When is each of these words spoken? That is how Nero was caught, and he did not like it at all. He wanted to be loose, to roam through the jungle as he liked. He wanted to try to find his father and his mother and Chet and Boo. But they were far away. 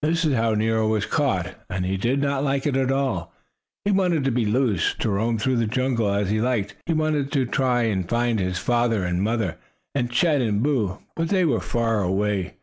That 0.00 0.12
is 0.12 0.22
how 0.22 0.54
Nero 0.54 0.88
was 0.88 1.04
caught, 1.04 1.54
and 1.68 1.84
he 1.84 1.98
did 1.98 2.18
not 2.22 2.42
like 2.42 2.64
it 2.64 2.78
at 2.78 2.90
all. 2.90 3.30
He 3.84 3.90
wanted 3.90 4.24
to 4.24 4.30
be 4.30 4.46
loose, 4.46 4.94
to 5.00 5.10
roam 5.10 5.36
through 5.36 5.56
the 5.56 5.66
jungle 5.66 6.10
as 6.14 6.30
he 6.30 6.40
liked. 6.40 6.76
He 6.86 6.94
wanted 6.94 7.30
to 7.32 7.44
try 7.44 7.92
to 7.94 8.02
find 8.04 8.40
his 8.40 8.56
father 8.58 9.04
and 9.04 9.18
his 9.18 9.24
mother 9.24 9.58
and 9.94 10.10
Chet 10.10 10.40
and 10.40 10.62
Boo. 10.62 11.00
But 11.14 11.28
they 11.28 11.44
were 11.44 11.60
far 11.60 12.02
away. 12.02 12.54